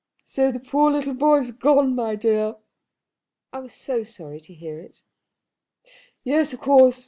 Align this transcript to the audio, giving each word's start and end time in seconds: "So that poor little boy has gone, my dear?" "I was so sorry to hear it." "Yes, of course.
"So 0.25 0.51
that 0.51 0.65
poor 0.65 0.89
little 0.89 1.13
boy 1.13 1.37
has 1.37 1.51
gone, 1.51 1.93
my 1.93 2.15
dear?" 2.15 2.55
"I 3.53 3.59
was 3.59 3.73
so 3.73 4.01
sorry 4.01 4.39
to 4.39 4.51
hear 4.55 4.79
it." 4.79 5.03
"Yes, 6.23 6.53
of 6.53 6.59
course. 6.61 6.99